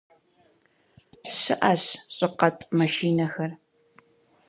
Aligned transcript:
Щыӏэщ 1.37 1.83
щӏыкъэтӏ 2.15 2.65
машинэхэр. 2.77 3.51